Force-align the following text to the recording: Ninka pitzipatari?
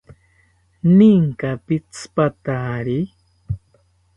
Ninka 0.95 1.49
pitzipatari? 1.65 2.99